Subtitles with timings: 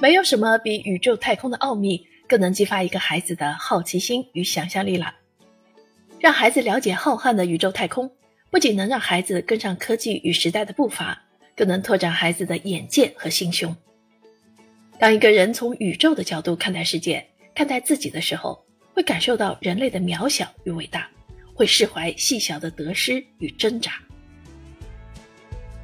[0.00, 5.14] 没有什么比宇宙太空的奥秘更能激发一个孩子的好奇心与想象力了。
[6.18, 8.10] 让孩子了解浩瀚的宇宙太空，
[8.50, 11.22] 不仅能让孩子跟上科技与时代的步伐，
[11.54, 13.76] 更能拓展孩子的眼界和心胸。
[14.98, 18.64] 当一个人从宇宙的角度看待世界、看待自己的时候，
[18.94, 21.06] 会感受到人类的渺小与伟大，
[21.54, 23.92] 会释怀细小的得失与挣扎。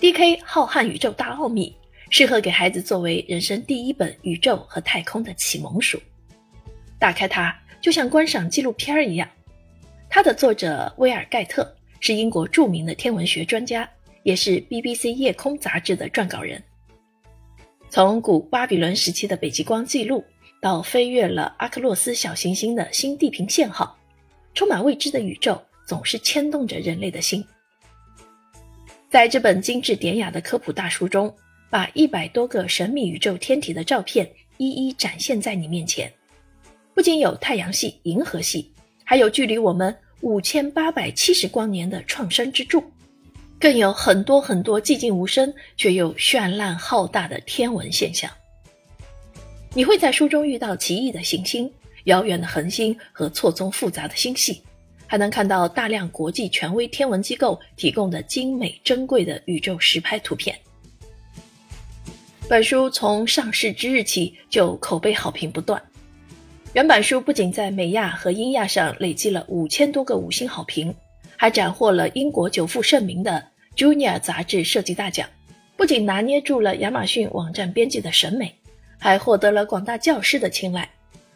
[0.00, 0.40] D.K.
[0.42, 1.76] 浩瀚宇宙大奥秘。
[2.10, 6.00] 适合给孩子作为人生第一本宇宙和太空的启蒙书。
[6.98, 9.28] 打开它，就像观赏纪录片一样。
[10.08, 13.88] 它的作者威尔·盖特是英国著名的天文学专家，
[14.22, 16.62] 也是 BBC 夜空杂志的撰稿人。
[17.90, 20.24] 从古巴比伦时期的北极光记录，
[20.60, 23.96] 到飞越了阿克洛斯小行星的新地平线号，
[24.54, 27.44] 充满未知的宇宙总是牵动着人类的心。
[29.10, 31.32] 在这本精致典雅的科普大书中。
[31.70, 36.12] 把一百多个神秘宇宙天体的照片一一展现在你面前，
[36.94, 38.72] 不仅有太阳系、银河系，
[39.04, 42.82] 还有距离我们五千八百七十光年的创生之柱，
[43.60, 48.30] 更有很多很多寂静无声却又绚烂浩大的天文现象。
[49.74, 51.70] 你会在书中遇到奇异的行星、
[52.04, 54.62] 遥远的恒星和错综复杂的星系，
[55.06, 60.58] 还能看到大量国际权威天文机构提供的精美珍贵的宇宙实拍图片。
[62.48, 65.80] 本书从上市之日起就口碑好评不断，
[66.72, 70.94] 原版书不仅在美亚和英亚上累计了五千多个五星好评，
[71.36, 73.46] 还斩获了英国久负盛名的
[73.76, 75.28] Junior 杂志设计大奖，
[75.76, 78.54] 不仅拿捏住了亚马逊网站编辑的审美，
[78.98, 80.88] 还获得了广大教师的青睐，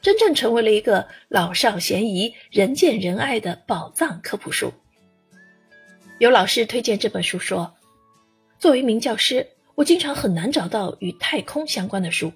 [0.00, 4.72] 真正成为了一个老少咸宜、人见人爱的宝藏科普书。
[6.18, 7.74] 有老师推荐这本书说
[8.58, 12.32] ：“作为一名教师。”我经常很难找到与太空相关的书，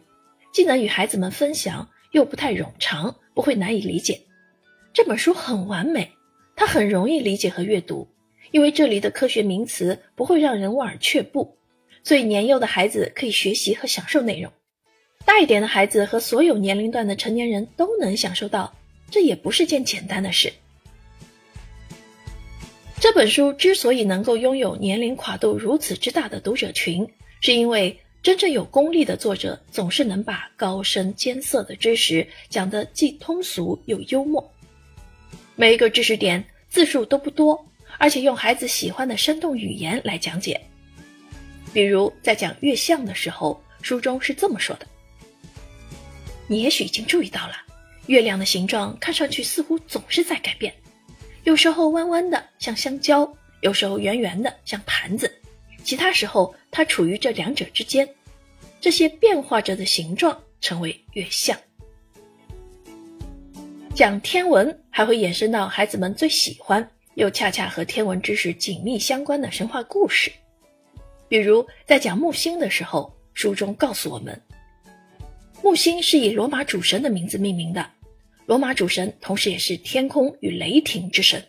[0.52, 4.20] 既能与孩子们分享，又不太冗长，不会难以理解。
[4.92, 6.10] 这本书很完美，
[6.56, 8.08] 它很容易理解和阅读，
[8.50, 11.56] 因为这里的科学名词不会让人望而却步，
[12.02, 14.52] 所以年幼的孩子可以学习和享受内容，
[15.24, 18.74] 大一点的孩子和所有年龄段的成年人都能享受到。
[19.10, 20.52] 这也不是件简单的事。
[23.00, 27.08] 这本书之所以能够拥有年龄跨度如此之大的读者群，
[27.40, 34.52] 是因为真正有功力的作者总是能把高深艰涩的知识讲得既通俗又幽默，
[35.54, 37.64] 每一个知识点字数都不多，
[37.96, 40.60] 而且用孩子喜欢的生动语言来讲解。
[41.72, 44.86] 比如在讲月相的时候，书中是这么说的
[46.48, 47.54] ：“你也许已经注意到了，
[48.06, 50.74] 月亮的形状看上去似乎总是在改变，
[51.44, 55.32] 有时候弯弯的像香蕉，有时候圆圆的像盘子。”
[55.84, 58.08] 其他时候，它处于这两者之间，
[58.80, 61.58] 这些变化着的形状称为月相。
[63.94, 70.30] 讲天文还会衍生到孩子们最喜欢又恰恰和天文知识紧密相关的神话故事，
[71.28, 74.40] 比如在讲木星的时候，书中告诉我们，
[75.62, 77.90] 木星是以罗马主神的名字命名的，
[78.46, 81.42] 罗马主神同时也是天空与雷霆之神，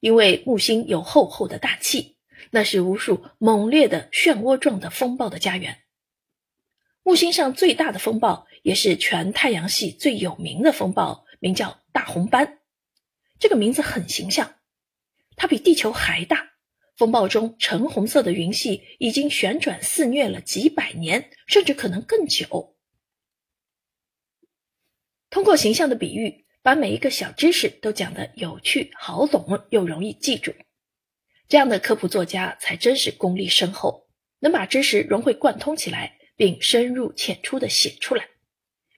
[0.00, 2.15] 因为木星有厚厚的大气。
[2.50, 5.82] 那是无数猛烈的漩涡状的风暴的家园。
[7.02, 12.58] 木星上最大的风暴，也是全太阳系最有名的风暴，名叫大红斑。
[13.38, 14.56] 这个名字很形象，
[15.36, 16.54] 它比地球还大。
[16.96, 22.74] 风暴中橙红色的云系已经旋转肆虐了几百年，甚至可能更久。
[25.28, 30.54] 通过形象的比喻，把每一个小知识都讲得有趣、好懂又容易记住。
[31.48, 34.08] 这样的科普作家才真是功力深厚，
[34.40, 38.28] 能把知识融会贯通起来，并深入浅出的写出来。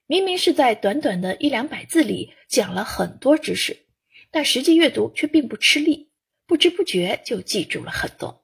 [0.07, 3.85] 明明是在短短的一两百字里讲了很多知识，
[4.31, 6.09] 但实际阅读却并不吃力，
[6.47, 8.43] 不知不觉就记住了很多。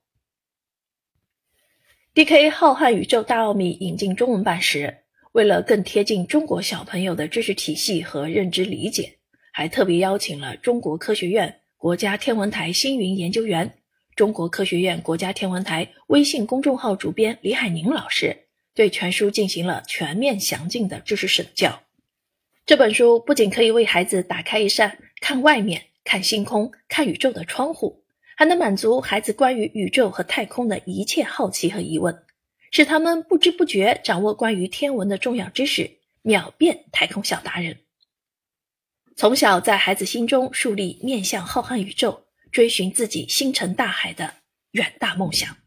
[2.14, 2.52] D.K.
[2.52, 5.00] 浩瀚宇宙大奥秘引进中文版时，
[5.32, 9.18] 为了更贴近中国小朋友的知识体系和认知理解，
[9.52, 13.80] 还特别邀请了中国科学院、国家天文台星云研究员。
[14.16, 21.82] 中国科学院国家天文台微信公众号主编李海宁老师对全书进行了全面详尽的知识审教。
[22.66, 28.04] 这本书不仅可以为孩子打开一扇看外面、看星空、看宇宙的窗户，
[28.38, 32.24] 还能满足孩子关于宇宙和太空的一切好奇和疑问，
[32.72, 35.92] 使他们不知不觉掌握关于天文的重要知识，
[36.22, 37.80] 秒变太空小达人。
[39.18, 42.25] 从小在孩子心中树立面向浩瀚宇宙。
[42.56, 44.36] 追寻自己星辰大海的
[44.72, 45.65] 远大梦想。